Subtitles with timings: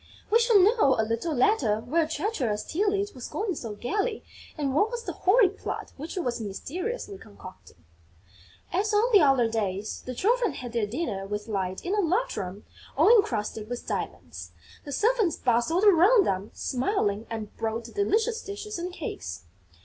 [0.31, 4.23] We shall know, a little later, where treacherous Tylette was going so gaily
[4.57, 7.85] and what was the horrid plot which she was mysteriously concocting.
[8.73, 12.35] As on the other days, the Children had their dinner with Light in a large
[12.35, 12.65] room
[12.97, 14.53] all encrusted with diamonds.
[14.85, 19.43] The servants bustled around them smiling and brought delicious dishes and cakes.